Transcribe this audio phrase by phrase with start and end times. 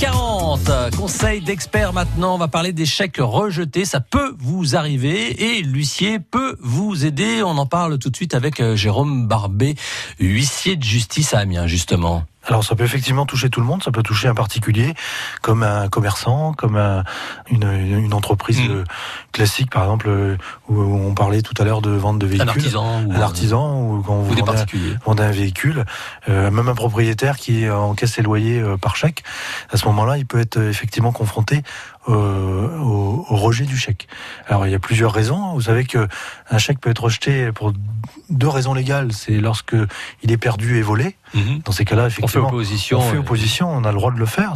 [0.00, 5.60] 8h40, conseil d'experts maintenant, on va parler des chèques rejetés, ça peut vous arriver et
[5.60, 7.42] l'huissier peut vous aider.
[7.42, 9.74] On en parle tout de suite avec euh, Jérôme Barbet,
[10.18, 12.24] huissier de justice à Amiens justement.
[12.50, 14.94] Alors ça peut effectivement toucher tout le monde, ça peut toucher un particulier
[15.40, 17.04] comme un commerçant, comme un,
[17.48, 18.70] une, une, entreprise mmh.
[18.70, 18.84] Euh,
[19.32, 20.36] classique par exemple euh,
[20.68, 23.82] où on parlait tout à l'heure de vente de véhicules, un artisan, ou un artisan
[23.82, 24.34] ou quand vous
[25.04, 25.84] vendez, un véhicule,
[26.28, 29.22] euh, même un propriétaire qui encaisse ses loyers euh, par chèque,
[29.70, 31.62] à ce moment-là il peut être effectivement confronté
[32.06, 32.99] au, au,
[33.30, 34.08] au, rejet du chèque.
[34.46, 35.54] Alors il y a plusieurs raisons.
[35.54, 36.08] Vous savez que
[36.50, 37.72] un chèque peut être rejeté pour
[38.28, 39.12] deux raisons légales.
[39.12, 39.74] C'est lorsque
[40.22, 41.16] il est perdu et volé.
[41.34, 41.58] Mmh.
[41.64, 42.98] Dans ces cas-là, effectivement, on fait opposition.
[42.98, 43.70] On fait opposition.
[43.70, 44.54] On a le droit de le faire.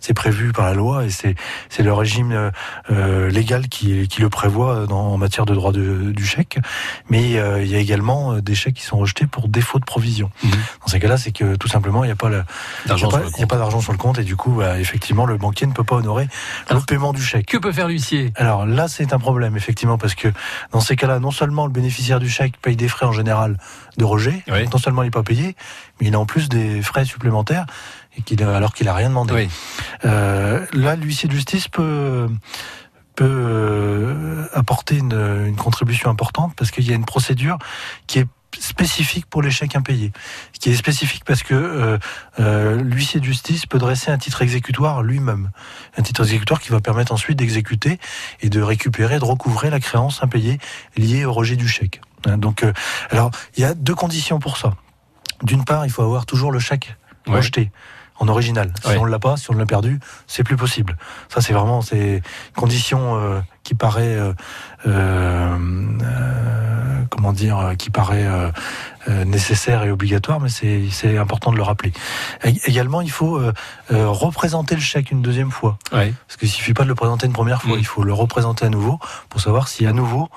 [0.00, 2.50] C'est prévu par la loi et c'est le régime
[2.90, 6.58] euh, légal qui, qui le prévoit dans, en matière de droit de, du chèque.
[7.10, 10.30] Mais euh, il y a également des chèques qui sont rejetés pour défaut de provision.
[10.42, 10.48] Mmh.
[10.50, 12.30] Dans ces cas-là, c'est que tout simplement, il n'y a pas
[12.86, 15.96] d'argent sur, sur, le compte et du coup, bah, effectivement, le banquier ne peut pas
[15.96, 16.28] honorer
[16.68, 17.46] Alors, le paiement du chèque.
[17.46, 17.88] Que peut faire
[18.36, 20.28] Alors là, c'est un problème effectivement parce que
[20.72, 23.58] dans ces cas-là, non seulement le bénéficiaire du chèque paye des frais en général
[23.96, 24.68] de rejet, oui.
[24.72, 25.56] non seulement il n'est pas payé,
[26.00, 27.66] mais il a en plus des frais supplémentaires
[28.16, 29.34] et qu'il alors qu'il a rien demandé.
[29.34, 29.48] Oui.
[30.04, 32.28] Euh, là, l'huissier de justice peut
[33.16, 37.58] peut euh, apporter une, une contribution importante parce qu'il y a une procédure
[38.08, 38.26] qui est
[38.60, 40.12] spécifique pour les chèques impayés,
[40.58, 41.98] qui est spécifique parce que euh,
[42.40, 45.50] euh, l'huissier de justice peut dresser un titre exécutoire lui-même,
[45.96, 47.98] un titre exécutoire qui va permettre ensuite d'exécuter
[48.40, 50.58] et de récupérer, de recouvrer la créance impayée
[50.96, 52.00] liée au rejet du chèque.
[52.26, 52.72] Donc, euh,
[53.10, 54.72] alors il y a deux conditions pour ça.
[55.42, 56.96] D'une part, il faut avoir toujours le chèque
[57.26, 57.36] ouais.
[57.36, 57.70] rejeté
[58.18, 58.72] en original.
[58.82, 58.96] Si ouais.
[58.98, 60.96] on l'a pas, si on l'a perdu, c'est plus possible.
[61.28, 62.22] Ça, c'est vraiment c'est
[62.54, 64.32] condition euh, qui paraît euh,
[64.86, 65.56] euh,
[67.14, 68.26] comment dire, qui paraît
[69.08, 71.92] nécessaire et obligatoire, mais c'est important de le rappeler.
[72.42, 73.40] également, il faut
[73.90, 75.78] représenter le chèque une deuxième fois.
[75.92, 76.14] Ouais.
[76.26, 77.80] Parce qu'il suffit pas de le présenter une première fois, mmh.
[77.80, 80.28] il faut le représenter à nouveau pour savoir si à nouveau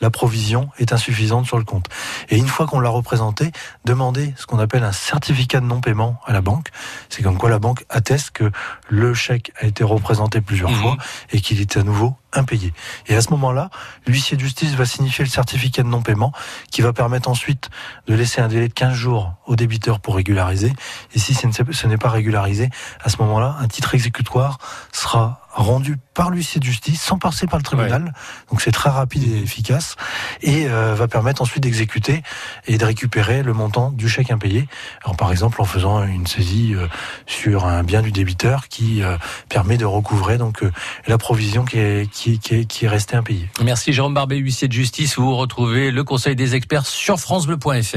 [0.00, 1.88] la provision est insuffisante sur le compte.
[2.28, 3.50] Et une fois qu'on l'a représenté,
[3.84, 6.68] demander ce qu'on appelle un certificat de non-paiement à la banque.
[7.08, 8.50] C'est comme quoi la banque atteste que
[8.88, 10.82] le chèque a été représenté plusieurs mmh.
[10.82, 10.96] fois
[11.32, 12.74] et qu'il est à nouveau impayé.
[13.06, 13.70] Et à ce moment-là,
[14.06, 16.32] l'huissier de justice va signifier le certificat de non-paiement
[16.70, 17.70] qui va permettre ensuite
[18.06, 20.72] de laisser un délai de 15 jours au débiteur pour régulariser.
[21.14, 22.70] Et si ce n'est pas régularisé,
[23.02, 24.58] à ce moment-là, un titre exécutoire
[24.92, 28.04] sera rendu par l'huissier de justice sans passer par le tribunal.
[28.04, 28.10] Ouais.
[28.50, 29.96] Donc c'est très rapide et efficace
[30.42, 32.22] et euh, va permettre ensuite d'exécuter
[32.66, 34.68] et de récupérer le montant du chèque impayé.
[35.02, 36.86] Alors par exemple en faisant une saisie euh,
[37.24, 39.16] sur un bien du débiteur qui euh,
[39.48, 40.62] permet de recouvrer donc
[41.06, 43.48] la provision qui est, qui, qui, est, qui est restée impayée.
[43.62, 45.16] Merci Jérôme Barbet, huissier de justice.
[45.18, 47.94] Vous retrouvez le conseil des experts sur francebleu.fr.